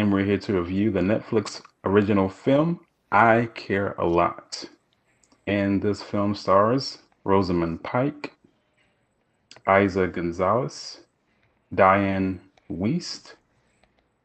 [0.00, 2.80] and we're here to review the Netflix original film,
[3.12, 4.64] I Care a Lot.
[5.46, 8.32] And this film stars Rosamund Pike,
[9.66, 11.00] Eiza Gonzalez,
[11.74, 12.38] Dianne
[12.70, 13.34] Wiest,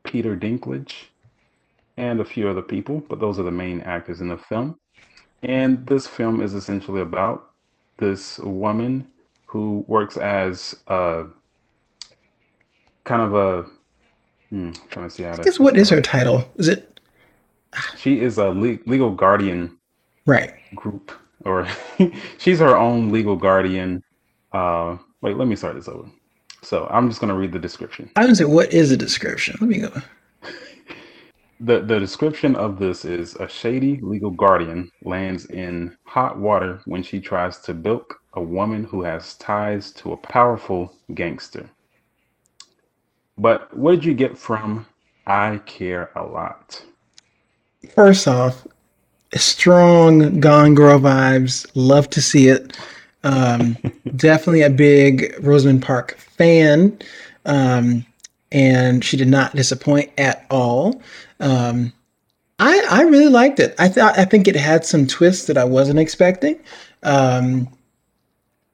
[0.06, 1.08] Peter Dinklage,
[1.98, 4.80] and a few other people, but those are the main actors in the film.
[5.44, 7.52] And this film is essentially about
[7.98, 9.10] this woman
[9.46, 11.26] who works as a
[13.04, 13.66] kind of a
[14.56, 15.36] hmm, trying to see how.
[15.36, 16.46] Guess what is her title?
[16.56, 17.00] Is it?
[17.98, 19.78] She is a le- legal guardian.
[20.26, 20.54] Right.
[20.76, 21.12] Group,
[21.44, 21.68] or
[22.38, 24.02] she's her own legal guardian.
[24.54, 26.10] Uh, wait, let me start this over.
[26.62, 28.10] So I'm just gonna read the description.
[28.16, 29.58] I would say, what is the description?
[29.60, 29.92] Let me go.
[31.62, 37.02] The, the description of this is a shady legal guardian lands in hot water when
[37.02, 41.70] she tries to bilk a woman who has ties to a powerful gangster.
[43.38, 44.86] But what did you get from
[45.28, 46.84] I Care a Lot?
[47.94, 48.66] First off,
[49.34, 51.70] strong Gone Girl vibes.
[51.76, 52.78] Love to see it.
[53.24, 53.78] Um,
[54.16, 56.98] definitely a big Rosamund Pike fan.
[57.46, 58.06] Um,
[58.52, 61.02] and she did not disappoint at all.
[61.40, 61.92] Um,
[62.60, 63.76] I, I really liked it.
[63.78, 66.58] I thought I think it had some twists that I wasn't expecting.
[67.04, 67.68] Um,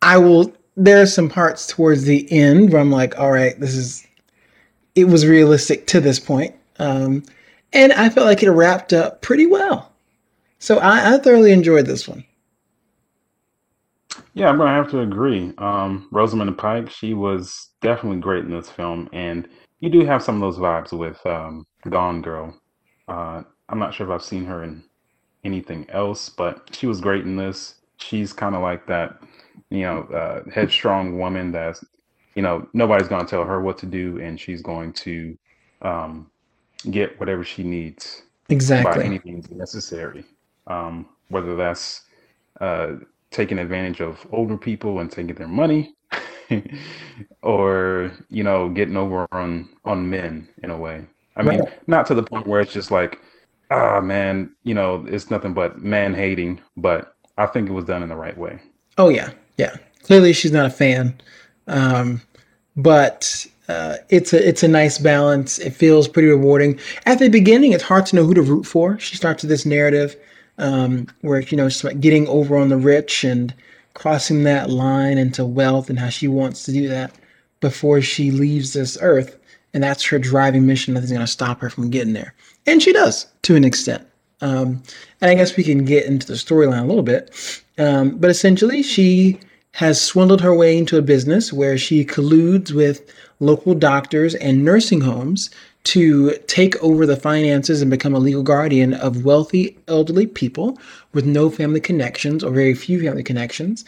[0.02, 0.54] I will.
[0.78, 4.08] There are some parts towards the end where I'm like, all right, this is
[4.96, 6.56] it was realistic to this point.
[6.80, 7.24] Um,
[7.74, 9.92] and I felt like it wrapped up pretty well.
[10.60, 12.24] So I, I thoroughly enjoyed this one.
[14.34, 15.54] Yeah, I'm gonna have to agree.
[15.58, 19.48] Um, Rosamund Pike, she was definitely great in this film, and
[19.80, 22.56] you do have some of those vibes with um, Gone Girl.
[23.08, 24.84] Uh, I'm not sure if I've seen her in
[25.44, 27.76] anything else, but she was great in this.
[27.98, 29.22] She's kind of like that,
[29.70, 31.84] you know, uh, headstrong woman that's
[32.36, 35.38] you know, nobody's going to tell her what to do, and she's going to
[35.82, 36.30] um,
[36.90, 40.24] get whatever she needs exactly by any means necessary.
[40.68, 42.04] Um, whether that's
[42.60, 42.94] uh,
[43.32, 45.94] taking advantage of older people and taking their money,
[47.42, 51.06] or you know, getting over on on men in a way.
[51.36, 51.88] I mean, right.
[51.88, 53.20] not to the point where it's just like,
[53.72, 56.62] ah, oh, man, you know, it's nothing but man hating.
[56.78, 58.60] But I think it was done in the right way.
[58.98, 59.76] Oh yeah, yeah.
[60.04, 61.20] Clearly, she's not a fan
[61.72, 62.22] um,
[62.76, 65.58] but uh, it's a it's a nice balance.
[65.60, 66.80] It feels pretty rewarding.
[67.06, 69.00] At the beginning, it's hard to know who to root for.
[69.00, 70.16] She starts with this narrative
[70.58, 73.54] um, where you know she's about getting over on the rich and
[73.94, 77.14] crossing that line into wealth and how she wants to do that
[77.60, 79.38] before she leaves this earth.
[79.74, 80.94] And that's her driving mission.
[80.94, 82.34] Nothing's going to stop her from getting there.
[82.68, 84.06] And she does to an extent.
[84.42, 84.84] Um,
[85.22, 87.64] and I guess we can get into the storyline a little bit.
[87.78, 89.40] Um, but essentially, she
[89.74, 95.02] has swindled her way into a business where she colludes with local doctors and nursing
[95.02, 95.50] homes
[95.84, 100.78] to take over the finances and become a legal guardian of wealthy elderly people
[101.14, 103.84] with no family connections or very few family connections,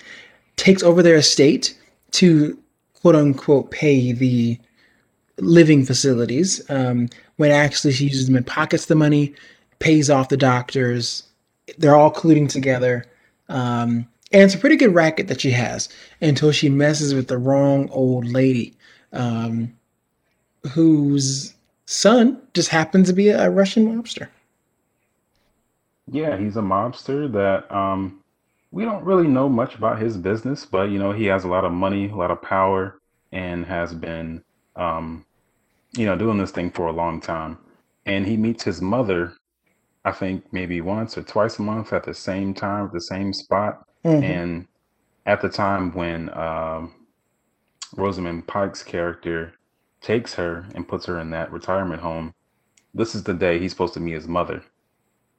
[0.56, 1.78] takes over their estate
[2.12, 2.58] to
[2.96, 4.58] quote unquote pay the
[5.40, 9.34] living facilities um, when actually she uses them and pockets the money,
[9.80, 11.24] pays off the doctors.
[11.78, 13.06] They're all colluding together.
[13.50, 15.88] Um, and it's a pretty good racket that she has
[16.20, 18.76] until she messes with the wrong old lady,
[19.14, 19.72] um,
[20.72, 21.54] whose
[21.86, 24.28] son just happens to be a Russian mobster.
[26.12, 28.20] Yeah, he's a mobster that um,
[28.72, 31.64] we don't really know much about his business, but you know he has a lot
[31.64, 33.00] of money, a lot of power,
[33.32, 34.44] and has been,
[34.76, 35.26] um,
[35.94, 37.58] you know, doing this thing for a long time.
[38.06, 39.34] And he meets his mother,
[40.04, 43.32] I think maybe once or twice a month at the same time, at the same
[43.32, 43.86] spot.
[44.06, 44.24] Mm-hmm.
[44.24, 44.68] And
[45.26, 46.94] at the time when um,
[47.96, 49.54] Rosamund Pike's character
[50.02, 52.34] takes her and puts her in that retirement home,
[52.94, 54.64] this is the day he's supposed to meet his mother.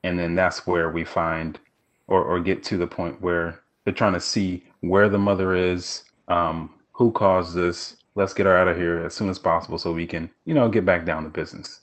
[0.03, 1.59] And then that's where we find
[2.07, 6.05] or, or get to the point where they're trying to see where the mother is,
[6.29, 7.97] um, who caused this.
[8.15, 10.69] Let's get her out of here as soon as possible so we can, you know,
[10.69, 11.81] get back down to business.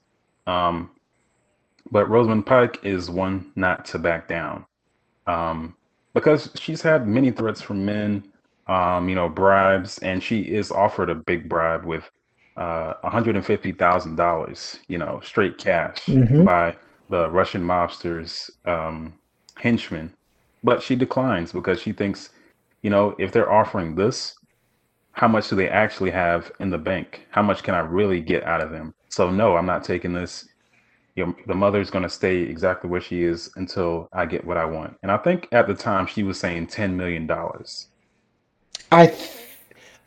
[0.48, 0.92] Um,
[1.92, 4.66] but Rosamund Pike is one not to back down.
[5.27, 5.75] Um,
[6.13, 8.24] because she's had many threats from men,
[8.68, 12.10] um, you know, bribes, and she is offered a big bribe with
[12.58, 16.44] uh, $150,000, you know, straight cash mm-hmm.
[16.44, 16.75] by
[17.10, 19.13] the Russian mobsters um,
[19.56, 20.13] henchmen.
[20.63, 22.30] But she declines because she thinks,
[22.81, 24.36] you know, if they're offering this,
[25.13, 27.28] how much do they actually have in the bank?
[27.31, 28.94] How much can I really get out of them?
[29.10, 30.48] So no, I'm not taking this.
[31.16, 34.58] You know, the mother's going to stay exactly where she is until I get what
[34.58, 34.98] I want.
[35.04, 37.88] And I think at the time she was saying ten million dollars.
[38.92, 39.31] I, th-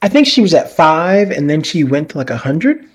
[0.02, 2.88] I think she was at five, and then she went to like a hundred.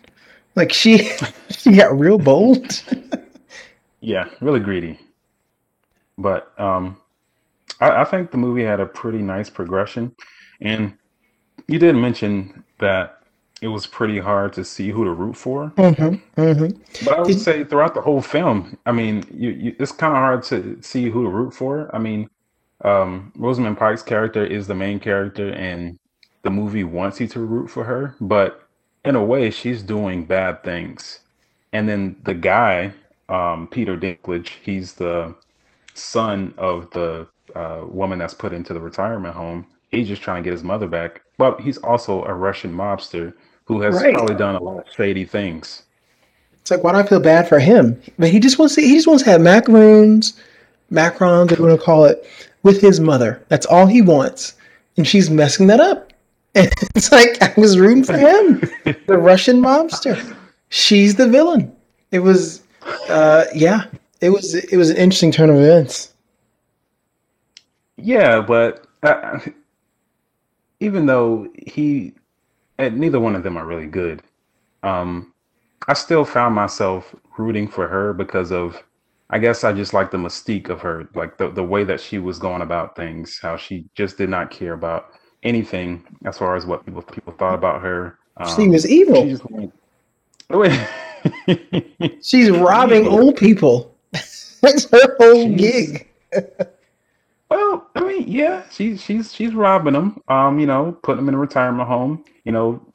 [0.56, 1.12] Like she,
[1.50, 2.84] she got real bold.
[4.02, 5.00] yeah, really greedy.
[6.18, 6.98] But um,
[7.80, 10.16] I, I think the movie had a pretty nice progression,
[10.62, 10.94] and
[11.68, 13.19] you did mention that
[13.62, 15.72] it was pretty hard to see who to root for.
[15.78, 17.06] Mm-hmm, mm-hmm.
[17.06, 20.20] But I would say throughout the whole film, I mean, you, you, it's kind of
[20.20, 21.94] hard to see who to root for.
[21.94, 22.30] I mean,
[22.84, 26.00] um, Rosamund Pike's character is the main character, and
[26.44, 28.68] the movie wants you to root for her, but
[29.04, 31.20] in a way, she's doing bad things.
[31.74, 32.94] And then the guy,
[33.28, 35.36] um, Peter Dinklage, he's the
[35.94, 39.68] son of the uh, woman that's put into the retirement home.
[39.92, 43.34] He's just trying to get his mother back but he's also a Russian mobster
[43.70, 44.16] who has right.
[44.16, 45.84] probably done a lot of shady things.
[46.60, 48.02] It's like, why do I feel bad for him?
[48.18, 50.34] But he just wants to, he just wants to have macaroons,
[50.92, 52.28] macarons, whatever you want to call it,
[52.64, 53.42] with his mother.
[53.48, 54.56] That's all he wants.
[54.98, 56.12] And she's messing that up.
[56.56, 58.62] And it's like, I was rooting for him,
[59.06, 60.36] the Russian mobster.
[60.70, 61.72] She's the villain.
[62.10, 62.64] It was,
[63.08, 63.84] uh, yeah,
[64.20, 66.12] it was, it was an interesting turn of events.
[67.98, 69.40] Yeah, but uh,
[70.80, 72.16] even though he,
[72.88, 74.22] neither one of them are really good,
[74.84, 75.34] um,
[75.88, 78.82] I still found myself rooting for her because of,
[79.30, 82.20] I guess I just like the mystique of her, like the, the way that she
[82.20, 85.12] was going about things, how she just did not care about
[85.44, 88.18] anything as far as what people people thought about her.
[88.38, 89.16] Um, she was evil.
[89.16, 89.30] She
[92.24, 93.96] She's robbing old people.
[94.12, 96.08] That's her whole gig.
[97.50, 100.22] Well, I mean, yeah, she's she's she's robbing them.
[100.28, 102.24] Um, you know, putting them in a retirement home.
[102.44, 102.94] You know,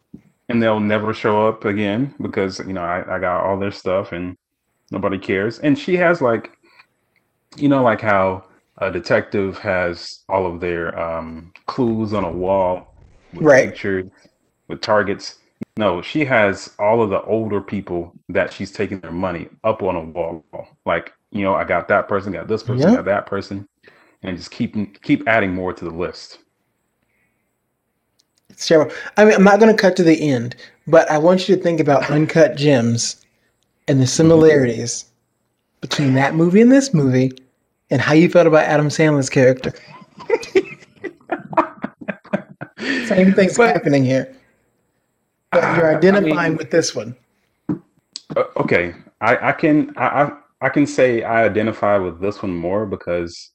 [0.48, 4.12] and they'll never show up again because you know I, I got all their stuff
[4.12, 4.36] and
[4.90, 5.58] nobody cares.
[5.58, 6.56] And she has like,
[7.56, 8.44] you know, like how
[8.78, 12.94] a detective has all of their um, clues on a wall
[13.32, 13.68] with right.
[13.70, 14.06] pictures
[14.68, 15.38] with targets.
[15.76, 19.96] No, she has all of the older people that she's taking their money up on
[19.96, 20.44] a wall.
[20.86, 22.96] Like, you know, I got that person, got this person, yep.
[22.96, 23.68] got that person
[24.24, 26.38] and just keep keep adding more to the list.
[28.48, 28.92] It's terrible.
[29.16, 30.56] I mean, I'm not going to cut to the end,
[30.86, 33.24] but I want you to think about Uncut Gems
[33.86, 35.04] and the similarities
[35.80, 37.32] between that movie and this movie,
[37.90, 39.72] and how you felt about Adam Sandler's character.
[43.06, 44.34] Same thing's but, happening here.
[45.52, 47.14] But you're identifying I mean, with this one.
[47.68, 50.32] Uh, okay, I, I can I,
[50.62, 53.50] I can say I identify with this one more because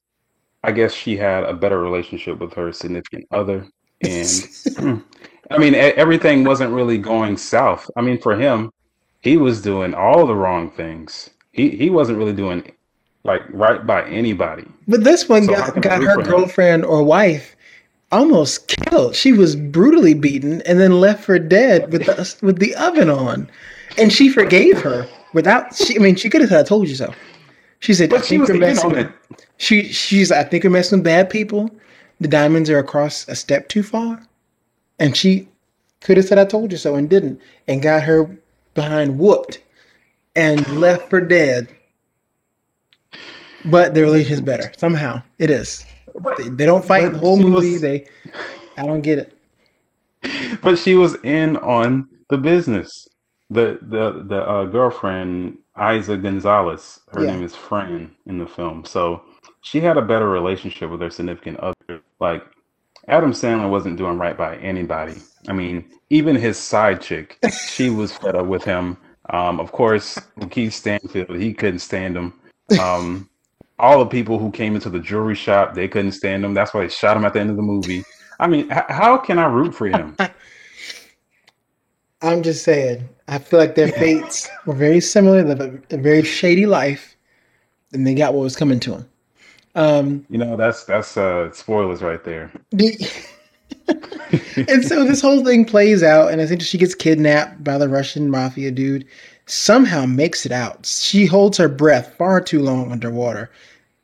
[0.64, 3.68] I guess she had a better relationship with her significant other.
[4.02, 4.48] And
[5.52, 7.90] I mean, everything wasn't really going south.
[7.96, 8.72] I mean, for him,
[9.22, 11.30] he was doing all the wrong things.
[11.52, 12.72] He he wasn't really doing
[13.24, 14.66] like right by anybody.
[14.88, 17.56] But this one so got, got her girlfriend or wife
[18.12, 19.16] almost killed.
[19.16, 23.50] She was brutally beaten and then left for dead with the with the oven on.
[23.98, 26.96] And she forgave her without she I mean she could have said I told you
[26.96, 27.14] so.
[27.82, 29.10] She said, but she was on it.
[29.60, 31.70] She she's I think you're messing with bad people.
[32.20, 34.22] The diamonds are across a step too far.
[34.98, 35.48] And she
[36.02, 38.36] could have said I told you so and didn't and got her
[38.74, 39.62] behind whooped
[40.36, 41.68] and left for dead.
[43.66, 44.72] But the relationship is better.
[44.78, 45.22] Somehow.
[45.38, 45.86] It is.
[46.38, 47.74] They, they don't fight but the whole movie.
[47.74, 48.08] Was, they
[48.78, 50.62] I don't get it.
[50.62, 53.08] But she was in on the business.
[53.50, 57.02] The the the uh, girlfriend Eiza Gonzalez.
[57.12, 57.32] Her yeah.
[57.32, 58.86] name is Fran in the film.
[58.86, 59.24] So
[59.62, 62.02] she had a better relationship with her significant other.
[62.20, 62.44] Like
[63.08, 65.16] Adam Sandler wasn't doing right by anybody.
[65.48, 67.38] I mean, even his side chick,
[67.70, 68.98] she was fed up with him.
[69.32, 72.34] Um, of course, Keith Stanfield, he couldn't stand him.
[72.80, 73.30] Um,
[73.78, 76.54] all the people who came into the jewelry shop, they couldn't stand him.
[76.54, 78.04] That's why they shot him at the end of the movie.
[78.40, 80.18] I mean, h- how can I root for him?
[82.22, 83.08] I'm just saying.
[83.28, 85.42] I feel like their fates were very similar.
[85.42, 87.16] They live a, a, very shady life,
[87.94, 89.10] and they got what was coming to them.
[89.76, 92.52] Um, you know, that's that's uh, spoilers right there.
[92.72, 93.00] and
[94.84, 98.30] so this whole thing plays out, and I think she gets kidnapped by the Russian
[98.30, 99.06] mafia dude.
[99.46, 100.86] Somehow makes it out.
[100.86, 103.50] She holds her breath far too long underwater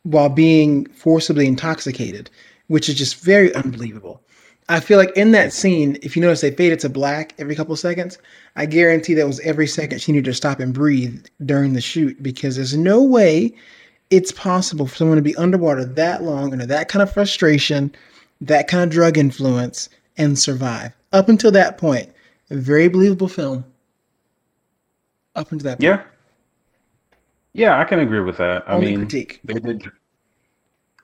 [0.03, 2.29] while being forcibly intoxicated,
[2.67, 4.21] which is just very unbelievable.
[4.67, 7.75] I feel like in that scene, if you notice they faded to black every couple
[7.75, 8.17] seconds,
[8.55, 12.21] I guarantee that was every second she needed to stop and breathe during the shoot
[12.23, 13.53] because there's no way
[14.09, 17.93] it's possible for someone to be underwater that long under that kind of frustration,
[18.41, 20.91] that kind of drug influence, and survive.
[21.13, 22.11] Up until that point,
[22.49, 23.65] a very believable film.
[25.35, 25.83] Up until that point.
[25.83, 26.03] Yeah.
[27.53, 28.63] Yeah, I can agree with that.
[28.67, 29.39] I Only mean, critique.
[29.45, 29.89] they did.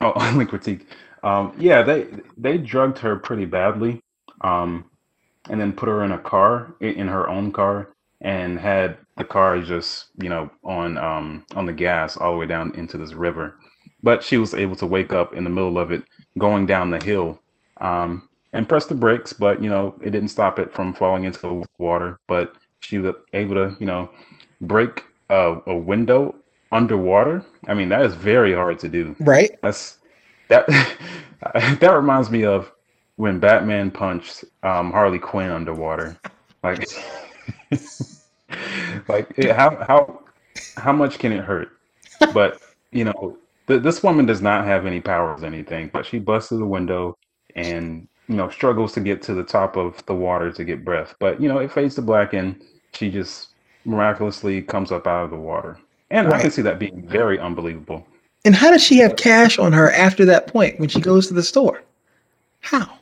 [0.02, 0.86] Oh, only critique.
[1.24, 4.02] Um, yeah, they they drugged her pretty badly,
[4.42, 4.86] um,
[5.50, 9.58] and then put her in a car, in her own car, and had the car
[9.58, 13.14] is just, you know, on um, on the gas all the way down into this
[13.14, 13.56] river.
[14.04, 16.04] But she was able to wake up in the middle of it,
[16.38, 17.40] going down the hill,
[17.80, 19.34] um, and press the brakes.
[19.34, 22.20] But you know, it didn't stop it from falling into the water.
[22.28, 24.10] But she was able to, you know,
[24.62, 26.36] break a, a window
[26.72, 27.46] underwater.
[27.68, 29.16] I mean, that is very hard to do.
[29.20, 29.58] Right?
[29.62, 29.98] That's
[30.48, 30.68] that
[31.54, 32.72] that reminds me of
[33.16, 36.18] when Batman punched um, Harley Quinn underwater.
[36.64, 36.88] Like,
[39.08, 40.22] like it- how how
[40.78, 41.70] how much can it hurt?
[42.34, 42.62] But
[42.92, 43.38] you know,
[43.68, 45.90] th- this woman does not have any powers, or anything.
[45.94, 47.18] But she busted the window
[47.56, 51.16] and you know struggles to get to the top of the water to get breath.
[51.20, 52.62] But you know, it fades to black, and
[52.94, 53.50] she just
[53.86, 55.78] miraculously comes up out of the water.
[56.12, 58.06] And I can see that being very unbelievable.
[58.44, 61.34] And how does she have cash on her after that point when she goes to
[61.34, 61.84] the store?
[62.60, 63.00] How?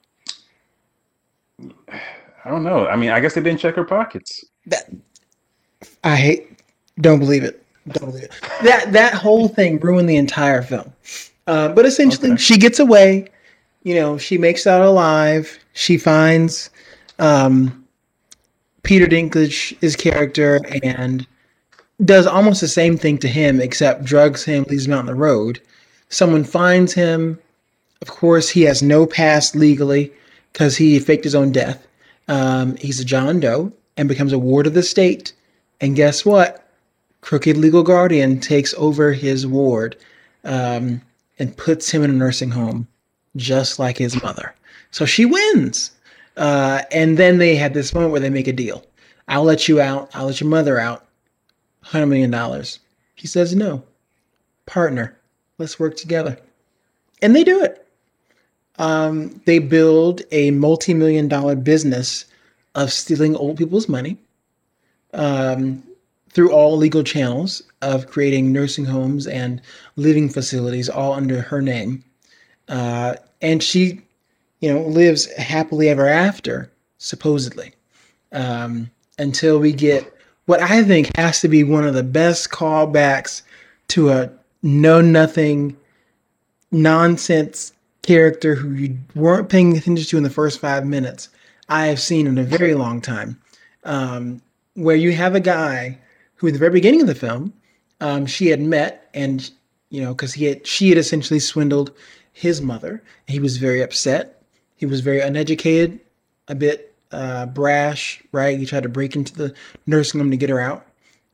[2.45, 2.87] I don't know.
[2.87, 4.45] I mean, I guess they didn't check her pockets.
[4.67, 4.89] That
[6.03, 6.47] I hate.
[7.01, 7.63] Don't believe it.
[7.89, 8.31] Don't believe it.
[8.63, 10.91] That that whole thing ruined the entire film.
[11.47, 12.41] Uh, but essentially, Okay.
[12.41, 13.27] she gets away.
[13.83, 15.57] You know, she makes out alive.
[15.73, 16.69] She finds
[17.17, 17.85] um,
[18.83, 21.25] Peter Dinklage's character and
[22.05, 25.15] does almost the same thing to him, except drugs him, leaves him out on the
[25.15, 25.59] road.
[26.09, 27.39] Someone finds him.
[28.01, 30.11] Of course, he has no past legally
[30.53, 31.85] because he faked his own death.
[32.27, 35.33] Um, he's a John Doe and becomes a ward of the state.
[35.81, 36.65] And guess what?
[37.21, 39.97] Crooked legal guardian takes over his ward
[40.43, 41.01] um,
[41.37, 42.87] and puts him in a nursing home,
[43.35, 44.53] just like his mother.
[44.91, 45.91] So she wins.
[46.37, 48.85] Uh, and then they had this moment where they make a deal.
[49.27, 50.09] I'll let you out.
[50.13, 51.05] I'll let your mother out.
[51.85, 52.63] $100 million.
[53.15, 53.83] He says, no.
[54.65, 55.17] Partner,
[55.57, 56.37] let's work together.
[57.21, 57.85] And they do it.
[58.77, 62.25] Um, they build a multi million dollar business
[62.75, 64.17] of stealing old people's money
[65.13, 65.83] um,
[66.29, 69.61] through all legal channels of creating nursing homes and
[69.95, 72.03] living facilities all under her name.
[72.67, 74.01] Uh, and she,
[74.59, 77.73] you know, lives happily ever after, supposedly,
[78.31, 80.13] um, until we get
[80.45, 83.43] what I think has to be one of the best callbacks
[83.89, 84.29] to a
[84.61, 85.75] know nothing
[86.71, 91.29] nonsense character who you weren't paying attention to in the first five minutes
[91.69, 93.39] I have seen in a very long time.
[93.83, 94.41] Um,
[94.79, 95.97] where you have a guy
[96.35, 97.53] who, at the very beginning of the film,
[98.01, 99.49] um, she had met, and
[99.89, 101.91] you know, because he had she had essentially swindled
[102.33, 103.03] his mother.
[103.27, 104.43] He was very upset.
[104.75, 105.99] He was very uneducated,
[106.47, 108.57] a bit uh, brash, right?
[108.57, 109.53] He tried to break into the
[109.87, 110.85] nursing home to get her out.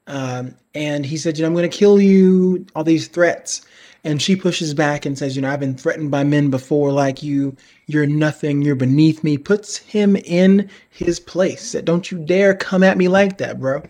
[0.07, 3.65] Um, and he said, you know, I'm going to kill you, all these threats.
[4.05, 7.23] And she pushes back and says, you know, I've been threatened by men before like
[7.23, 7.57] you.
[7.87, 8.61] You're nothing.
[8.61, 9.35] You're beneath me.
[9.35, 11.63] Puts him in his place.
[11.63, 13.81] Said, don't you dare come at me like that, bro.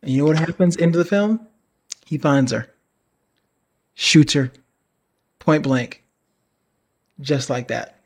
[0.00, 1.46] And you know what happens into the film?
[2.06, 2.72] He finds her,
[3.94, 4.50] shoots her,
[5.38, 6.02] point blank,
[7.20, 8.00] just like that.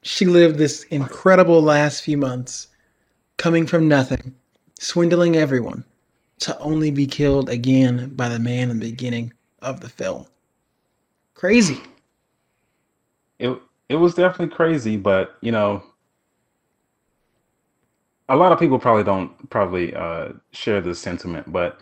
[0.00, 2.68] She lived this incredible last few months,
[3.36, 4.34] coming from nothing,
[4.78, 5.84] swindling everyone,
[6.38, 10.26] to only be killed again by the man in the beginning of the film.
[11.34, 11.80] Crazy.
[13.38, 15.82] It it was definitely crazy, but you know,
[18.28, 21.80] a lot of people probably don't probably uh, share this sentiment, but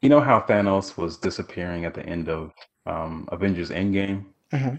[0.00, 2.52] you know how Thanos was disappearing at the end of
[2.86, 4.24] um, Avengers Endgame?
[4.52, 4.72] Uh-huh.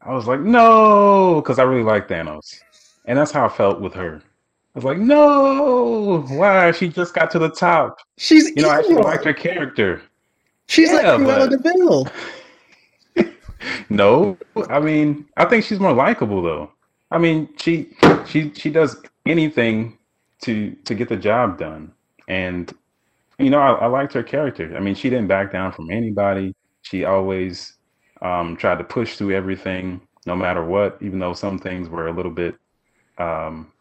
[0.00, 2.60] I was like, no, because I really like Thanos,
[3.04, 4.22] and that's how I felt with her.
[4.74, 6.70] I was like, no, why?
[6.70, 7.98] She just got to the top.
[8.16, 10.00] She's You know, I actually liked her character.
[10.68, 12.08] She's like Yeah, Cruella but- Deville.
[13.90, 14.38] No,
[14.70, 16.70] I mean, I think she's more likable though.
[17.10, 17.88] I mean, she
[18.26, 18.96] she she does
[19.26, 19.98] anything
[20.42, 21.90] to to get the job done,
[22.28, 22.72] and
[23.40, 24.76] you know, I, I liked her character.
[24.76, 26.54] I mean, she didn't back down from anybody.
[26.82, 27.72] She always
[28.22, 32.12] um, tried to push through everything, no matter what, even though some things were a
[32.12, 32.54] little bit
[33.18, 33.72] um,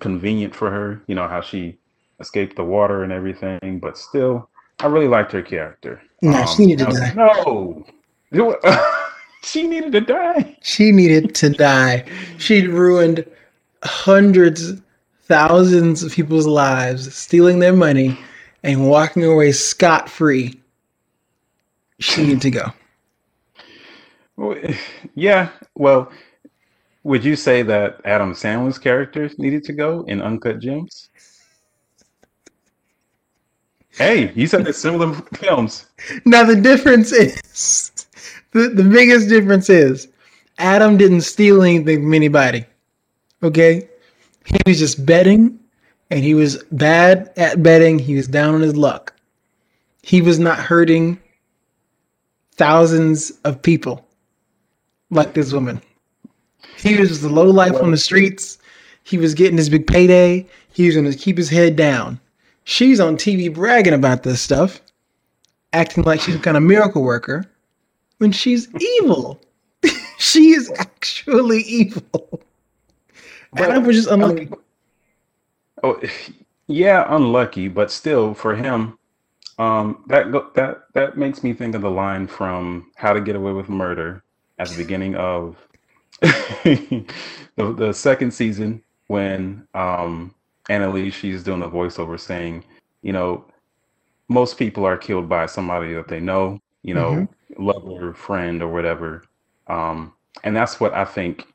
[0.00, 1.00] convenient for her.
[1.06, 1.78] You know how she
[2.18, 4.50] escaped the water and everything, but still,
[4.80, 6.00] I really liked her character.
[6.22, 7.12] No, Um, she needed to was die.
[7.14, 7.86] No.
[9.42, 10.56] she needed to die.
[10.62, 12.04] She needed to die.
[12.38, 13.24] She'd ruined
[13.82, 14.72] hundreds,
[15.22, 18.18] thousands of people's lives, stealing their money
[18.62, 20.60] and walking away scot free.
[22.00, 22.72] She needed to go.
[24.36, 24.56] Well,
[25.14, 26.12] Yeah, well,
[27.04, 31.07] would you say that Adam Sandler's character needed to go in Uncut Gems?
[33.98, 35.86] Hey, you said it's similar films.
[36.24, 38.06] Now the difference is
[38.52, 40.06] the, the biggest difference is
[40.58, 42.64] Adam didn't steal anything from anybody.
[43.42, 43.88] Okay?
[44.44, 45.58] He was just betting
[46.10, 47.98] and he was bad at betting.
[47.98, 49.14] He was down on his luck.
[50.02, 51.18] He was not hurting
[52.52, 54.06] thousands of people
[55.10, 55.82] like this woman.
[56.76, 58.58] He was the low life on the streets.
[59.02, 60.46] He was getting his big payday.
[60.72, 62.20] He was going to keep his head down.
[62.68, 64.82] She's on TV bragging about this stuff,
[65.72, 67.46] acting like she's some kind of miracle worker
[68.18, 68.68] when she's
[69.00, 69.40] evil.
[70.18, 72.42] she is actually evil.
[73.54, 74.50] But Adam was just unlucky.
[75.82, 75.98] oh,
[76.66, 78.98] yeah, unlucky, but still for him,
[79.58, 83.34] um, that go, that that makes me think of the line from How to Get
[83.34, 84.22] Away with Murder
[84.58, 85.56] at the beginning of
[86.20, 87.06] the,
[87.56, 90.34] the second season when um,
[90.68, 92.64] Annalise she's doing the voiceover saying,
[93.02, 93.44] you know,
[94.28, 97.26] most people are killed by somebody that they know, you know,
[97.58, 99.24] lover, friend, or whatever.
[99.68, 100.12] Um,
[100.44, 101.46] and that's what I think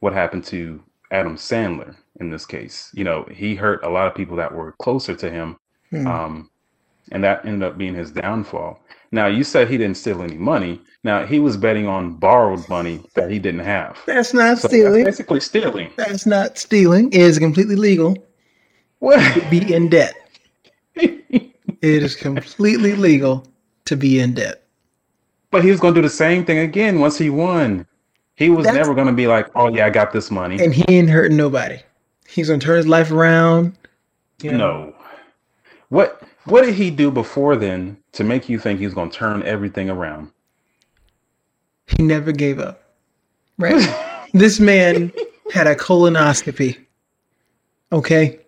[0.00, 2.90] what happened to Adam Sandler in this case.
[2.94, 5.56] You know, he hurt a lot of people that were closer to him,
[5.90, 6.06] Hmm.
[6.06, 6.50] um,
[7.10, 8.80] and that ended up being his downfall.
[9.14, 10.80] Now, you said he didn't steal any money.
[11.04, 13.98] Now, he was betting on borrowed money that he didn't have.
[14.06, 15.04] That's not So that's stealing.
[15.04, 15.90] basically stealing.
[15.96, 17.08] That's not stealing.
[17.12, 18.16] It is completely legal?
[19.02, 20.14] To be in debt.
[21.82, 23.44] It is completely legal
[23.86, 24.62] to be in debt.
[25.50, 27.84] but he was going to do the same thing again once he won.
[28.36, 30.72] He was That's never going to be like, "Oh yeah, I got this money." and
[30.72, 31.80] he ain't hurting nobody.
[32.28, 33.76] He's gonna turn his life around.
[34.42, 34.94] You know, No.
[35.88, 39.42] What what did he do before then to make you think he's going to turn
[39.42, 40.30] everything around?
[41.88, 42.82] he never gave up.
[43.58, 43.82] Right?
[44.34, 45.12] This man
[45.52, 46.78] had a colonoscopy.
[47.92, 48.38] Okay,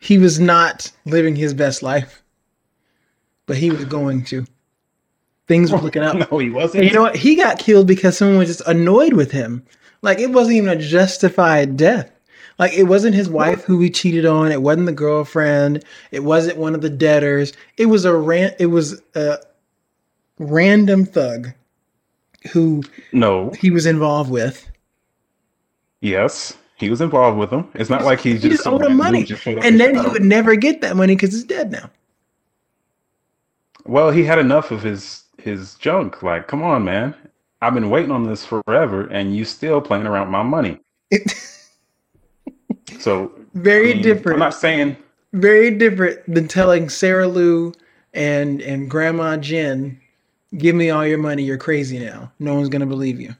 [0.00, 2.22] he was not living his best life,
[3.46, 4.44] but he was going to.
[5.46, 6.16] Things were looking up.
[6.30, 6.92] no, he And you wasn't.
[6.94, 7.16] know what?
[7.16, 9.64] He got killed because someone was just annoyed with him.
[10.02, 12.10] Like it wasn't even a justified death.
[12.58, 14.52] Like it wasn't his wife who he cheated on.
[14.52, 15.84] It wasn't the girlfriend.
[16.10, 17.52] It wasn't one of the debtors.
[17.76, 18.52] It was a ran.
[18.58, 19.38] It was a
[20.38, 21.48] random thug
[22.52, 22.82] who
[23.12, 23.50] No.
[23.50, 24.66] he was involved with.
[26.00, 27.68] Yes, he was involved with them.
[27.74, 30.80] It's not like He just just owed him money, and then he would never get
[30.80, 31.90] that money because he's dead now.
[33.84, 36.22] Well, he had enough of his his junk.
[36.22, 37.14] Like, come on, man.
[37.62, 40.80] I've been waiting on this forever, and you still playing around my money.
[42.98, 44.34] So, I very different.
[44.34, 44.96] I'm not saying
[45.32, 47.72] very different than telling Sarah Lou
[48.12, 49.98] and and Grandma Jen,
[50.58, 51.44] "Give me all your money.
[51.44, 52.32] You're crazy now.
[52.38, 53.34] No one's gonna believe you."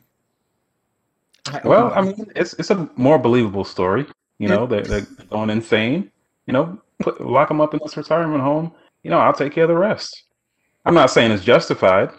[1.49, 4.07] I, Well, I mean, it's it's a more believable story.
[4.39, 6.11] You know, they're, they're going insane.
[6.47, 8.73] You know, put lock them up in this retirement home.
[9.03, 10.25] You know, I'll take care of the rest.
[10.87, 12.11] I'm not saying it's justified.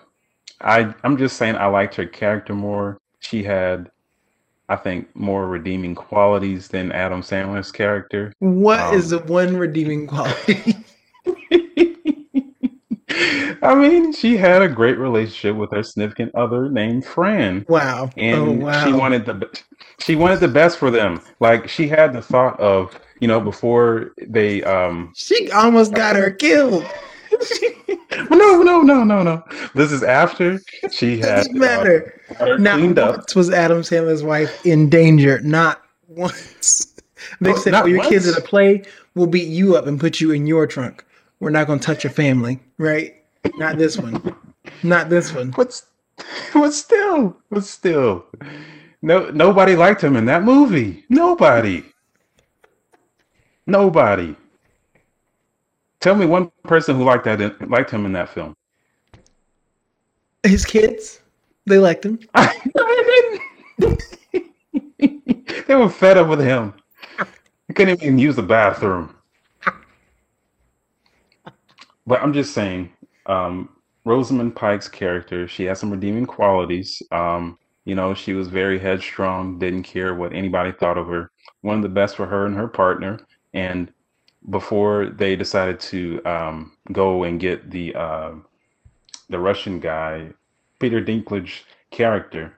[0.62, 2.98] I I'm just saying I liked her character more.
[3.20, 3.90] She had,
[4.70, 8.34] I think, more redeeming qualities than Adam Sandler's character.
[8.40, 10.76] what is Um, the one redeeming quality?
[13.62, 17.66] I mean, she had a great relationship with her significant other named Fran.
[17.70, 18.06] wow!
[18.06, 19.62] Oh and she wanted the
[20.00, 21.22] she wanted the best for them.
[21.40, 26.32] Like she had the thought of you know before they um She almost got her
[26.32, 26.86] killed.
[28.30, 29.44] no no no no no
[29.74, 30.60] this is after
[30.92, 32.22] she had Doesn't uh, matter.
[32.60, 33.18] Not cleaned up.
[33.18, 35.40] once was Adam Sandler's wife in danger.
[35.42, 36.94] Not once.
[37.40, 38.46] They Oh, said, "Oh, your kids at once.
[38.46, 38.84] a play.
[39.16, 41.06] We'll beat you up and put you in your trunk.
[41.40, 43.16] We're not gonna touch your family, right?
[43.58, 44.36] Not this one.
[44.84, 45.88] Not this one." What's s-
[46.54, 48.26] but still, but still,
[49.02, 51.06] no nobody liked him in that movie.
[51.10, 51.86] Nobody,
[53.68, 54.36] nobody.
[56.02, 58.56] Tell me one person who liked that liked him in that film.
[60.44, 61.22] His kids,
[61.68, 62.20] they liked him.
[62.36, 63.40] they
[65.68, 66.74] they were fed up with him.
[67.68, 69.16] He couldn't even use the bathroom.
[72.08, 72.92] But I'm just saying,
[73.26, 73.70] um,
[74.06, 77.02] Rosamund Pike's character, she has some redeeming qualities.
[77.12, 81.32] Um, you know, she was very headstrong, didn't care what anybody thought of her.
[81.62, 83.20] One of the best for her and her partner.
[83.54, 83.92] And
[84.50, 88.32] before they decided to um, go and get the uh,
[89.30, 90.30] the Russian guy,
[90.80, 92.58] Peter Dinklage character,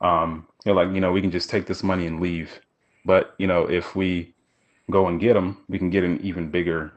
[0.00, 2.60] Um, they're like, you know, we can just take this money and leave.
[3.04, 4.34] But you know, if we
[4.90, 6.92] go and get them, we can get an even bigger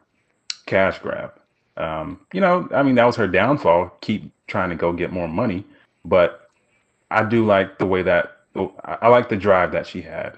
[0.65, 1.31] cash grab.
[1.77, 3.95] Um, you know, I mean, that was her downfall.
[4.01, 5.63] Keep trying to go get more money,
[6.05, 6.49] but
[7.11, 8.37] I do like the way that
[8.83, 10.33] I like the drive that she had.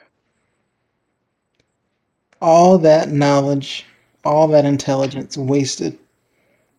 [2.42, 3.86] All that knowledge,
[4.26, 5.98] all that intelligence wasted.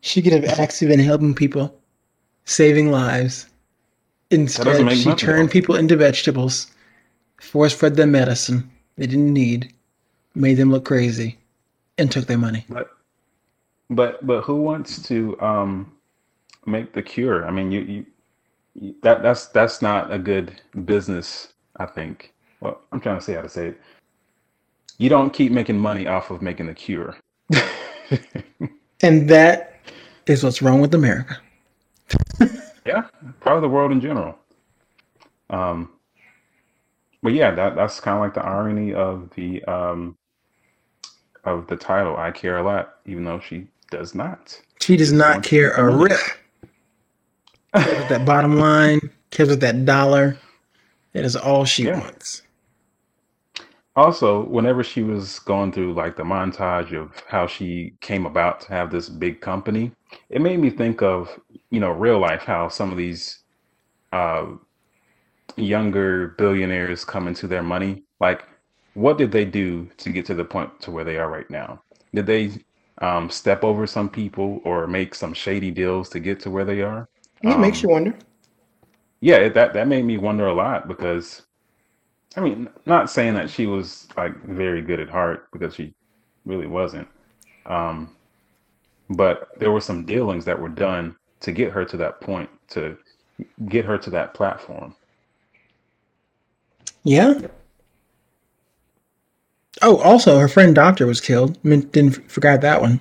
[0.02, 1.74] She could have actually been helping people,
[2.44, 3.46] saving lives.
[4.30, 6.70] Instead, she turned people into vegetables,
[7.40, 8.70] force fed them medicine
[9.00, 9.72] they didn't need,
[10.34, 11.38] made them look crazy,
[11.96, 12.66] and took their money.
[12.68, 12.90] But
[13.90, 15.92] but but who wants to um
[16.66, 17.46] make the cure?
[17.46, 18.06] I mean, you, you,
[18.74, 22.32] you that that's that's not a good business, I think.
[22.60, 23.80] Well, I'm trying to see how to say it.
[24.98, 27.16] You don't keep making money off of making the cure.
[29.02, 29.80] And that
[30.26, 31.38] is what's wrong with America.
[32.86, 33.02] Yeah,
[33.40, 34.38] probably the world in general.
[35.50, 35.90] Um,
[37.22, 40.16] but yeah, that that's kind of like the irony of the um
[41.44, 42.16] of the title.
[42.16, 44.60] I care a lot, even though she does not.
[44.80, 46.20] She does not care a rip.
[47.74, 49.00] Cares with that bottom line,
[49.30, 50.38] cares with that dollar.
[51.12, 51.98] That is all she Yeah.
[52.00, 52.42] wants.
[53.96, 58.68] Also, whenever she was going through like the montage of how she came about to
[58.68, 59.92] have this big company,
[60.30, 61.28] it made me think of,
[61.70, 63.40] you know, real life, how some of these
[64.12, 64.46] uh,
[65.56, 68.04] younger billionaires come into their money.
[68.20, 68.44] Like,
[68.94, 71.82] what did they do to get to the point to where they are right now?
[72.14, 72.52] Did they
[73.00, 76.82] um, step over some people or make some shady deals to get to where they
[76.82, 77.08] are?
[77.42, 78.14] Yeah, it makes you Um, wonder.
[79.20, 81.42] yeah, that that made me wonder a lot because
[82.36, 85.94] I mean, not saying that she was like very good at heart because she
[86.44, 87.08] really wasn't.
[87.66, 88.16] Um,
[89.10, 92.96] but there were some dealings that were done to get her to that point, to
[93.68, 94.96] get her to that platform.
[97.04, 97.34] Yeah.
[99.82, 101.58] Oh, also, her friend Doctor was killed.
[101.64, 103.00] I mean, didn't forget that one.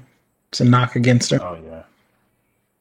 [0.49, 1.41] It's a knock against her.
[1.41, 1.84] Oh yeah.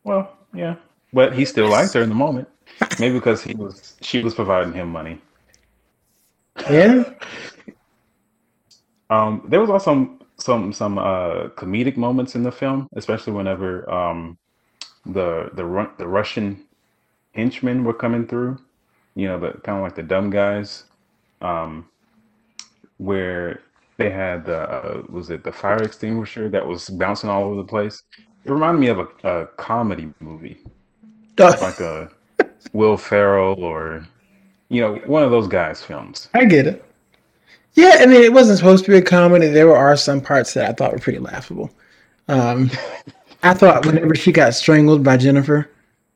[0.04, 0.76] Well, yeah.
[1.12, 2.48] But he still liked her in the moment.
[2.98, 5.20] Maybe because he was she was providing him money.
[6.70, 7.04] Yeah.
[9.10, 14.36] Um, there was also some some uh comedic moments in the film, especially whenever um
[15.06, 16.62] the the Ru- the Russian
[17.32, 18.58] henchmen were coming through.
[19.14, 20.84] You know, the kind of like the dumb guys.
[21.40, 21.88] Um,
[22.98, 23.62] where
[23.98, 27.64] they had the uh, was it the fire extinguisher that was bouncing all over the
[27.64, 28.02] place.
[28.44, 30.58] It reminded me of a, a comedy movie,
[31.36, 32.08] like a
[32.72, 34.06] Will Ferrell or
[34.68, 36.28] you know one of those guys' films.
[36.32, 36.84] I get it.
[37.74, 39.48] Yeah, I mean, it wasn't supposed to be a comedy.
[39.48, 41.70] There are some parts that I thought were pretty laughable.
[42.28, 42.70] Um,
[43.42, 45.70] I thought whenever she got strangled by Jennifer,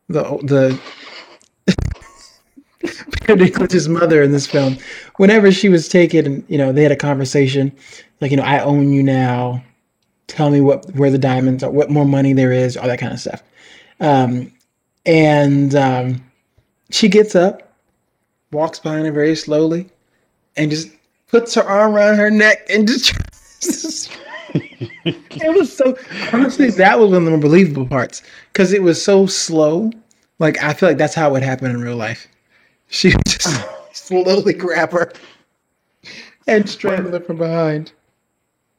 [0.08, 0.80] the the
[3.26, 4.76] Dinklage's mother in this film,
[5.16, 7.72] whenever she was taken, you know, they had a conversation,
[8.20, 9.62] like you know, I own you now.
[10.28, 13.12] Tell me what where the diamonds are, what more money there is, all that kind
[13.12, 13.42] of stuff.
[14.00, 14.52] Um,
[15.04, 16.24] and um,
[16.90, 17.72] she gets up,
[18.50, 19.88] walks behind her very slowly,
[20.56, 20.88] and just
[21.28, 23.14] puts her arm around her neck and just.
[25.04, 25.96] it was so
[26.32, 29.90] honestly that was one of the more believable parts because it was so slow.
[30.38, 32.26] Like I feel like that's how it would happen in real life.
[32.92, 33.48] She would just
[33.92, 35.12] slowly grab her
[36.46, 37.92] and strangle her from behind.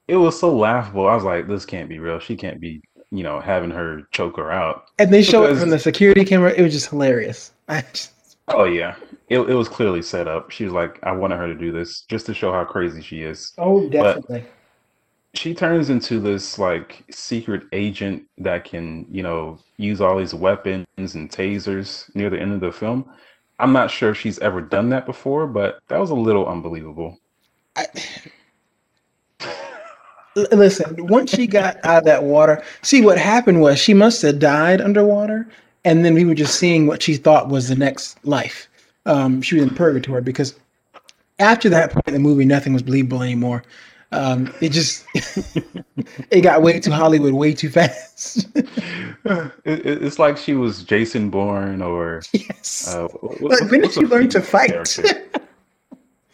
[0.07, 1.07] it was so laughable.
[1.07, 2.19] I was like, this can't be real.
[2.19, 5.69] She can't be, you know, having her choke her out And they show it from
[5.69, 6.51] the security camera.
[6.53, 7.51] It was just hilarious.
[7.67, 8.11] I just,
[8.49, 8.95] oh yeah,
[9.29, 10.51] it it was clearly set up.
[10.51, 13.21] She was like, I wanted her to do this just to show how crazy she
[13.23, 13.53] is.
[13.57, 14.45] oh, But definitely.
[15.33, 20.85] she turns into this like secret agent that can, you know, use all these weapons
[20.97, 23.09] and tasers near the end of the film.
[23.59, 27.19] I'm not sure if she's ever done that before, but that was a little unbelievable.
[27.75, 27.85] I,
[30.35, 34.39] Listen, once she got out of that water, see what happened was she must have
[34.39, 35.47] died underwater,
[35.85, 38.67] and then we were just seeing what she thought was the next life.
[39.05, 40.55] Um, she was in purgatory because
[41.37, 43.63] after that point in the movie, nothing was believable anymore.
[44.13, 45.05] Um, it just
[46.31, 48.47] it got way too Hollywood, way too fast.
[49.25, 53.93] It, it- it's like she was Jason Bourne or yes, uh, what, what's when did
[53.93, 54.99] she learn to fight?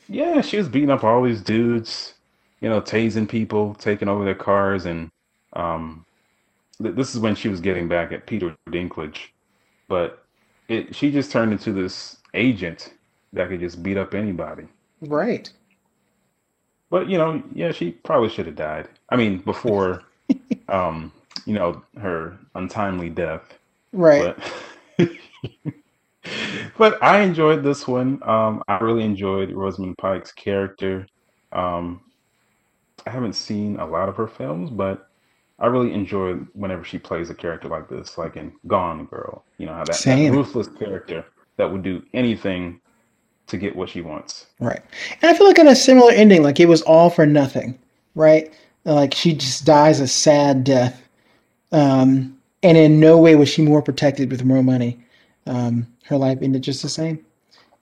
[0.07, 2.15] Yeah, she was beating up all these dudes,
[2.61, 5.11] you know, tasing people, taking over their cars, and
[5.53, 6.03] um,
[6.81, 9.27] th- this is when she was getting back at Peter Dinklage.
[9.87, 10.25] But
[10.67, 12.93] it, she just turned into this agent
[13.33, 14.63] that could just beat up anybody.
[15.01, 15.51] right,
[16.89, 18.87] But you know, yeah, she probably should have died.
[19.09, 20.03] I mean, before,
[20.69, 21.11] um,
[21.45, 23.57] you know, her untimely death.
[23.93, 24.35] right.
[24.97, 25.11] But
[26.77, 28.21] but I enjoyed this one.
[28.27, 31.07] Um, I really enjoyed Rosamund Pike's character.
[31.51, 32.01] Um,
[33.05, 35.09] I haven't seen a lot of her films, but
[35.59, 39.43] I really enjoy whenever she plays a character like this, like in Gone Girl.
[39.57, 41.25] You know how that, that ruthless character
[41.57, 42.79] that would do anything
[43.49, 44.45] to get what she wants.
[44.59, 44.81] Right.
[45.21, 47.77] And I feel like in a similar ending, like it was all for nothing,
[48.15, 48.51] right?
[48.85, 51.07] Like she just dies a sad death.
[51.71, 54.99] Um, and in no way was she more protected with more money.
[55.45, 57.23] Um, her life ended just the same.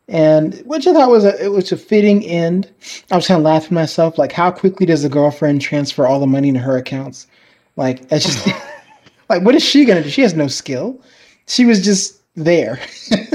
[0.10, 2.72] And which I thought was a it was a fitting end.
[3.12, 6.28] I was kind of laughing myself, like how quickly does the girlfriend transfer all the
[6.28, 7.28] money into her accounts?
[7.76, 8.48] Like that's just
[9.30, 10.10] like what is she gonna do?
[10.10, 11.02] She has no skill.
[11.48, 12.80] She was just there.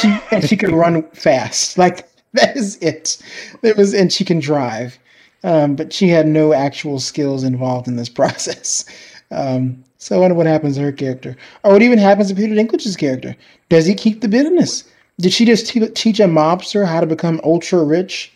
[0.00, 1.78] she and she run fast.
[1.78, 3.18] Like that is it.
[3.62, 4.98] It was and she can drive.
[5.42, 8.84] Um, but she had no actual skills involved in this process.
[9.30, 12.54] Um, so I wonder what happens to her character, or what even happens to Peter
[12.54, 13.36] Dinklage's character.
[13.68, 14.84] Does he keep the business?
[15.18, 18.32] Did she just te- teach a mobster how to become ultra rich,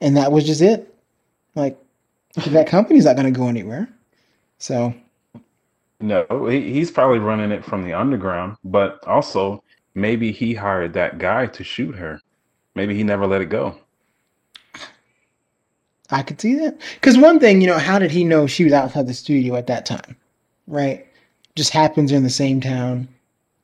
[0.00, 0.94] and that was just it?
[1.54, 1.78] Like
[2.46, 3.88] that company's not going to go anywhere.
[4.58, 4.94] So
[6.00, 9.62] No, he, he's probably running it from the underground, but also
[10.00, 12.20] maybe he hired that guy to shoot her.
[12.74, 13.76] Maybe he never let it go.
[16.10, 16.80] I could see that.
[16.94, 19.66] Because one thing, you know, how did he know she was outside the studio at
[19.66, 20.16] that time?
[20.66, 21.06] Right?
[21.54, 23.08] Just happens in the same town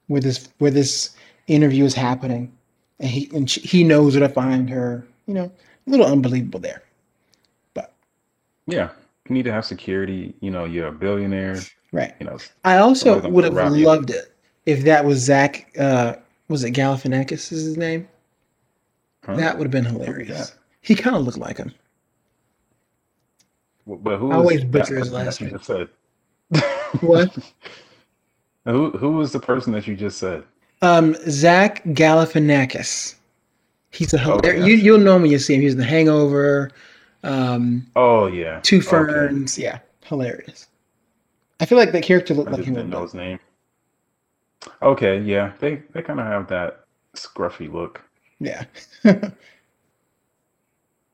[0.09, 1.15] where this where this
[1.47, 2.53] interview is happening,
[3.01, 5.07] and he and she, he knows where to find her.
[5.27, 5.45] You know,
[5.87, 6.83] a little unbelievable there.
[7.73, 7.95] But
[8.67, 8.91] Yeah,
[9.29, 10.35] you need to have security.
[10.41, 11.61] You know, you're a billionaire.
[11.93, 12.15] right.
[12.21, 13.87] You know, I also would have rob you.
[13.87, 14.35] loved it
[14.67, 15.73] if that was Zach.
[15.79, 16.17] Uh,
[16.49, 17.53] was it Galifianakis?
[17.53, 18.09] Is his name?
[19.25, 19.37] Huh?
[19.37, 20.55] That would have been hilarious.
[20.83, 21.73] He kind of looked like him.
[23.87, 25.59] But who I always butcher his last name.
[25.63, 25.89] said?
[27.01, 27.37] What?
[28.65, 30.45] who who was the person that you just said?
[30.83, 33.15] Um, Zach Galifianakis.
[33.91, 34.67] He's a Okay, hilarious.
[34.67, 34.83] You see.
[34.85, 35.61] you'll know him when you see him.
[35.63, 36.71] He's in The Hangover.
[37.23, 38.61] Um, Oh yeah.
[38.63, 38.87] Two Okay.
[38.89, 39.59] Ferns.
[39.59, 40.67] Yeah, hilarious.
[41.61, 42.75] I feel like that character looked I like him.
[42.75, 43.39] didn't know his name.
[44.83, 45.53] Okay, yeah.
[45.61, 46.85] They they kind of have that
[47.17, 48.03] scruffy look.
[48.41, 48.65] Yeah.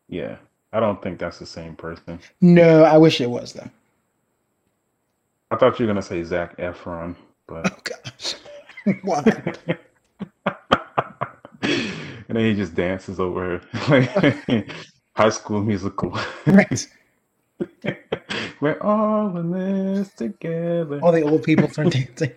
[0.09, 0.37] Yeah.
[0.73, 2.21] I don't think that's the same person.
[2.41, 3.71] no, I wish it was though.
[5.51, 8.35] I thought you were gonna say Zac Efron, but Oh gosh.
[9.03, 9.23] Why?
[11.63, 11.93] and
[12.29, 14.71] then he just dances over her like
[15.17, 16.17] High School Musical.
[16.47, 16.87] Right.
[18.61, 21.01] We're all in this together.
[21.03, 22.33] All the old people start dancing.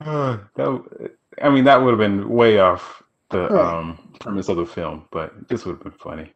[0.00, 3.60] Uh, that, I mean, that would have been way off the Right.
[3.60, 6.32] um, premise of the film, but this would have been funny.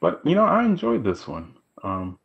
[0.00, 1.54] But you know, I enjoyed this one.
[1.82, 2.18] Um,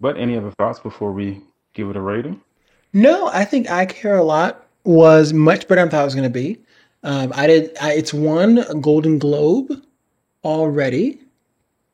[0.00, 1.42] but any other thoughts before we
[1.74, 2.40] give it a rating?
[2.92, 6.14] No, I think I Care a Lot was much better than I thought it was
[6.14, 6.60] going to be.
[7.02, 7.76] Um, I did.
[7.80, 9.82] I, it's won a Golden Globe
[10.44, 11.20] already,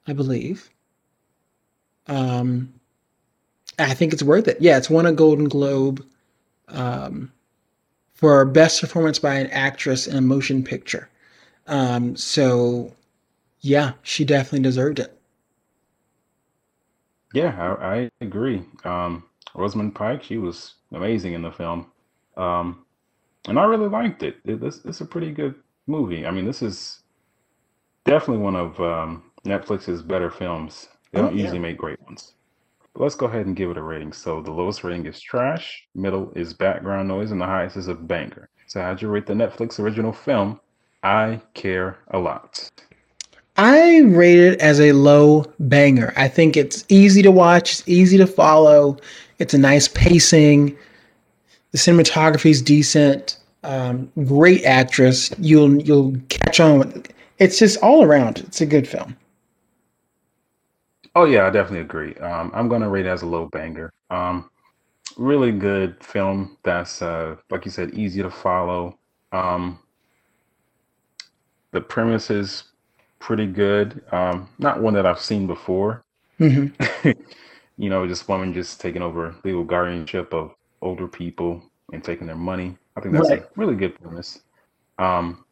[0.06, 0.70] I believe.
[2.06, 2.75] Um,
[3.78, 4.58] I think it's worth it.
[4.60, 6.04] Yeah, it's won a Golden Globe
[6.68, 7.32] um,
[8.14, 11.08] for best performance by an actress in a motion picture.
[11.68, 12.94] Um, so,
[13.60, 15.18] yeah, she definitely deserved it.
[17.32, 18.64] Yeah, I, I agree.
[18.84, 21.90] Um, Rosamund Pike, she was amazing in the film,
[22.36, 22.84] um,
[23.48, 24.38] and I really liked it.
[24.44, 26.26] it this, it's a pretty good movie.
[26.26, 27.02] I mean, this is
[28.06, 30.88] definitely one of um, Netflix's better films.
[31.12, 31.36] They Oh don't yeah.
[31.36, 32.32] usually make great ones.
[32.98, 34.12] Let's go ahead and give it a rating.
[34.12, 37.94] So the lowest rating is trash, middle is background noise, and the highest is a
[37.94, 38.48] banger.
[38.66, 40.61] So how'd you rate the Netflix original film?
[41.02, 42.70] I care a lot.
[43.59, 46.12] I rate it as a low banger.
[46.16, 48.96] I think it's easy to watch, it's easy to follow.
[49.38, 50.76] It's a nice pacing.
[51.72, 53.38] The cinematography is decent.
[53.62, 55.30] Um, great actress.
[55.38, 57.04] You'll you'll catch on.
[57.38, 58.38] It's just all around.
[58.38, 59.16] It's a good film.
[61.16, 62.14] Oh yeah, I definitely agree.
[62.16, 63.90] Um, I'm gonna rate it as a low banger.
[64.11, 64.50] Um,
[65.18, 68.98] really good film that's uh, like you said, easy to follow.
[69.33, 69.81] Um,
[71.72, 72.64] the premise is
[73.20, 74.02] pretty good.
[74.12, 76.02] Um, not one that I've seen before.
[76.38, 76.66] hmm
[77.05, 82.37] you know, just woman just taking over legal guardianship of older people and taking their
[82.37, 82.79] money.
[82.96, 83.33] I think that's Right.
[83.33, 84.40] a really good premise.
[84.98, 85.44] Um,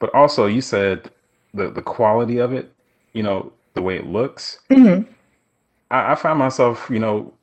[0.00, 1.10] but also, you said
[1.54, 2.72] the the quality of it.
[3.14, 4.60] You know, the way it looks.
[4.70, 5.04] hmm
[5.90, 7.34] I, I found myself, you know,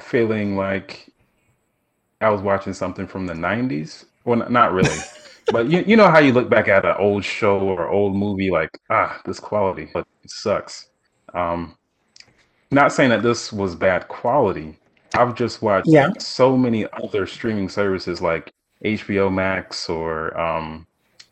[0.00, 1.08] feeling like
[2.20, 4.04] I was watching something from the '90s.
[4.24, 5.04] Well, n- not really,
[5.50, 8.50] but you you know how you look back at an old show or old movie,
[8.50, 10.88] like ah, this quality, but it sucks.
[11.34, 11.76] Um,
[12.72, 14.78] not saying that this was bad quality,
[15.14, 16.10] I've just watched Yeah.
[16.18, 18.52] so many other streaming services like
[18.84, 20.87] HBO Max or um,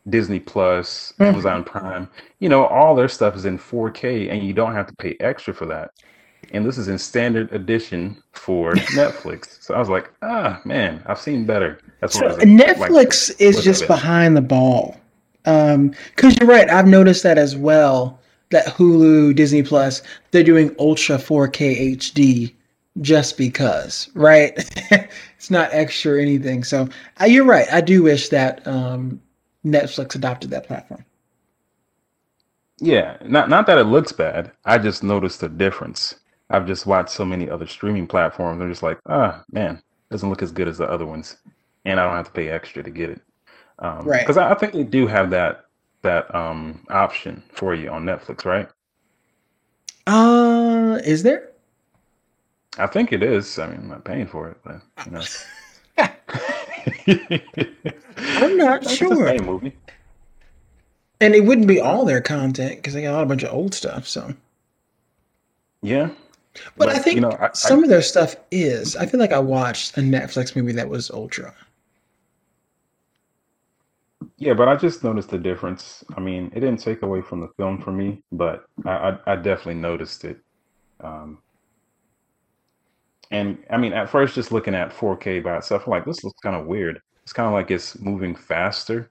[0.08, 1.26] Disney Plus, Mhm.
[1.26, 2.08] Amazon Prime.
[2.40, 5.54] You know, all their stuff is in 4K, and you don't have to pay extra
[5.54, 5.90] for that.
[6.52, 9.62] And this is in standard edition for Netflix.
[9.62, 11.78] So I was like, ah, man, I've seen better.
[12.00, 12.48] That's So what I was like.
[12.48, 14.96] Netflix is just behind the ball.
[15.44, 18.20] Um, because you're right, I've noticed that as well.
[18.50, 22.54] That Hulu, Disney Plus, they're doing Ultra 4K HD
[23.00, 24.52] just because, right?
[25.36, 26.62] it's not extra or anything.
[26.64, 26.88] So
[27.20, 27.66] uh, you're right.
[27.72, 29.20] I do wish that um,
[29.66, 31.04] Netflix adopted that platform.
[32.78, 34.52] Yeah, not not that it looks bad.
[34.64, 36.14] I just noticed the difference.
[36.50, 38.62] I've just watched so many other streaming platforms.
[38.62, 41.36] I'm just like, ah, man, doesn't look as good as the other ones,
[41.84, 43.20] and I don't have to pay extra to get it.
[43.78, 44.20] Um, Right.
[44.20, 45.64] because I, I think they do have that
[46.02, 48.68] that um option for you on Netflix, right?
[50.06, 51.50] Uh, is there?
[52.78, 53.58] I think it is.
[53.58, 55.22] I mean, I'm not paying for it, but you know.
[58.36, 59.16] I'm not the sure.
[59.16, 59.76] same movie.
[61.20, 64.08] And it wouldn't be all their content because they got a bunch of old stuff.
[64.08, 64.34] So,
[65.82, 66.10] Yeah,
[66.78, 68.96] but I but you think know, I, I some of their stuff is.
[68.96, 71.54] I feel like I watched a Netflix movie that was Ultra.
[74.38, 76.04] yeah, but I just noticed the difference.
[76.16, 78.90] I mean, it didn't take away from the film for me, but I
[79.26, 80.38] I, I definitely noticed it.
[81.00, 81.38] Um,
[83.30, 86.38] And I mean, at first, just looking at 4K by itself, I'm like, this looks
[86.40, 87.00] kind of weird.
[87.22, 89.10] It's kind of like it's moving faster.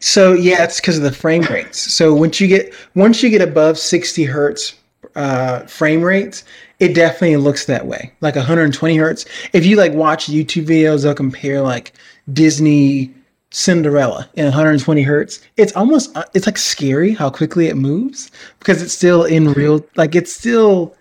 [0.00, 1.78] So yeah, it's because of the frame rates.
[1.78, 4.74] So once you get once you get above 60 hertz
[5.14, 6.44] uh, frame rates,
[6.78, 9.24] it definitely looks that way, like 120 hertz.
[9.52, 11.92] If you like watch YouTube videos, they'll compare like
[12.32, 13.12] Disney
[13.50, 15.40] Cinderella in 120 hertz.
[15.56, 19.84] It's almost uh, it's like scary how quickly it moves because it's still in real,
[19.96, 20.94] like it's still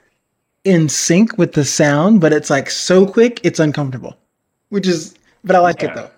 [0.68, 4.18] in sync with the sound, but it's like so quick it's uncomfortable.
[4.70, 6.12] Which is, but I like it though.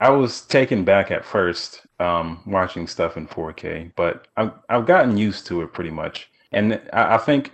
[0.00, 5.16] I was taken back at first um, watching stuff in 4K, but I've, I've gotten
[5.16, 6.30] used to it pretty much.
[6.52, 7.52] And I, I think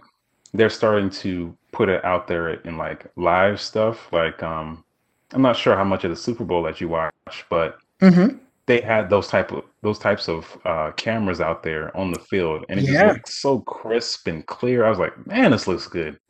[0.53, 4.12] they're starting to put it out there in like live stuff.
[4.12, 4.85] Like, um,
[5.33, 8.29] I'm not sure how much of the Super Bowl that you watch, but hmm
[8.71, 12.65] they had those type of those types of uh, cameras out there on the field,
[12.69, 13.09] and it just Yeah.
[13.09, 14.85] looked so crisp and clear.
[14.85, 16.21] I was like, man, this looks good.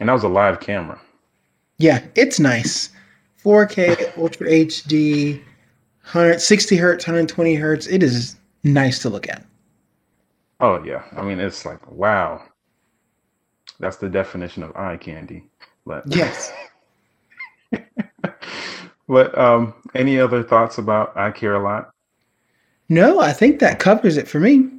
[0.00, 0.98] And that was a live camera.
[1.76, 2.88] Yeah, it's nice.
[3.44, 5.34] 4K Ultra HD,
[6.04, 7.86] 160 hertz, 120 hertz.
[7.86, 9.44] It is nice to look at.
[10.60, 12.42] Oh yeah, I mean it's like wow,
[13.80, 15.44] that's the definition of eye candy.
[15.84, 16.52] But Yes.
[19.08, 21.90] but um, any other thoughts about I Care a Lot?
[22.88, 24.70] No, I think that covers it for me.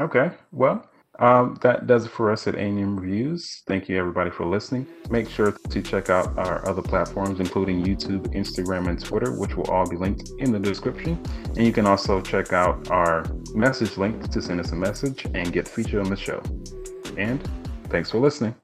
[0.00, 0.88] Okay, well,
[1.18, 3.62] um, that does it for us at ANM Reviews.
[3.66, 4.86] Thank you everybody for listening.
[5.10, 9.68] Make sure to check out our other platforms, including YouTube, Instagram, and Twitter, which will
[9.68, 11.20] all be linked in the description.
[11.56, 15.52] And you can also check out our message link to send us a message and
[15.52, 16.40] get featured on the show.
[17.16, 17.42] And
[17.88, 18.54] thanks for listening.